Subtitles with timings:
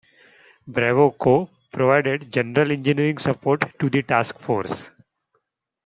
[0.65, 4.89] Bravo Co provided general engineering support to the task force.